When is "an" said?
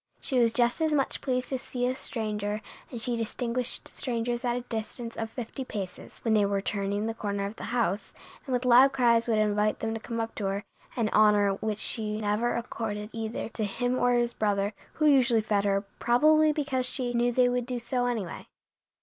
10.95-11.09